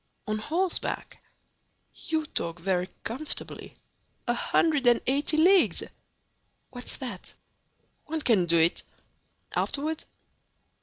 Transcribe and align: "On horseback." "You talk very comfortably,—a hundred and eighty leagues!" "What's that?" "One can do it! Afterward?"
"On 0.25 0.39
horseback." 0.39 1.21
"You 1.93 2.25
talk 2.25 2.59
very 2.59 2.89
comfortably,—a 3.03 4.33
hundred 4.33 4.87
and 4.87 4.99
eighty 5.05 5.37
leagues!" 5.37 5.83
"What's 6.71 6.95
that?" 6.97 7.35
"One 8.07 8.23
can 8.23 8.47
do 8.47 8.57
it! 8.59 8.81
Afterward?" 9.55 10.05